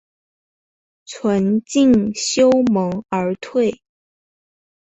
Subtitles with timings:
[1.05, 3.83] 存敬修盟而退。